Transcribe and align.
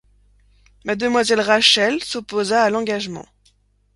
Mademoiselle 0.83 1.41
Rachel 1.41 2.03
s'opposa 2.03 2.63
à 2.63 2.71
l'engagement. 2.71 3.27